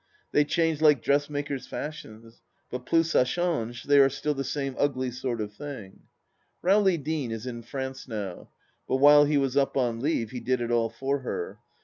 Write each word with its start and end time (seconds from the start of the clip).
They 0.31 0.45
change 0.45 0.81
like 0.81 1.03
dressmakers' 1.03 1.67
fashions; 1.67 2.41
but 2.71 2.87
plus 2.87 3.11
ca 3.11 3.23
change, 3.23 3.83
they 3.83 3.99
are 3.99 4.09
still 4.09 4.33
the 4.33 4.43
same 4.43 4.75
ugly 4.79 5.11
sort 5.11 5.39
of 5.39 5.53
thing. 5.53 6.05
Rowley 6.63 6.97
Deane 6.97 7.29
is 7.29 7.45
in 7.45 7.61
France 7.61 8.07
now, 8.07 8.49
but 8.87 8.95
while 8.95 9.25
he 9.25 9.37
was 9.37 9.55
up 9.55 9.77
on 9.77 9.99
leave 9.99 10.31
he 10.31 10.39
did 10.39 10.59
it 10.59 10.71
all 10.71 10.89
for 10.89 11.19
her. 11.19 11.59